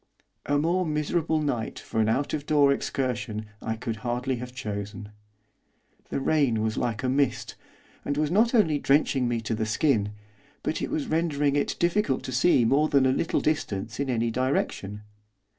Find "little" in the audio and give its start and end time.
13.11-13.41